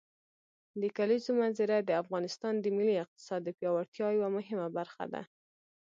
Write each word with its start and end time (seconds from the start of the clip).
د 0.81 0.83
کلیزو 0.97 1.31
منظره 1.41 1.75
د 1.81 1.89
افغانستان 2.01 2.53
د 2.59 2.65
ملي 2.77 2.95
اقتصاد 3.03 3.41
د 3.43 3.49
پیاوړتیا 3.57 4.07
یوه 4.17 4.29
مهمه 4.37 4.67
برخه 4.77 5.03
ده. 5.13 5.21